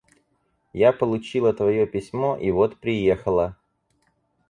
[0.73, 3.55] Я получила твое письмо и вот приехала.